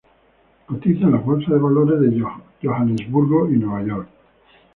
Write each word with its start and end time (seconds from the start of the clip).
Cotiza 0.65 1.03
en 1.03 1.11
las 1.11 1.23
bolsas 1.23 1.53
de 1.53 1.59
valores 1.59 1.99
de 2.01 2.19
Johannesburgo 2.59 3.47
y 3.51 3.57
Nueva 3.59 3.83
York. 3.87 4.09